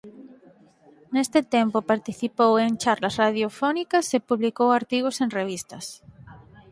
[1.13, 5.85] Neste tempo participou en charlas radiofónicas e publicou artigos en revistas.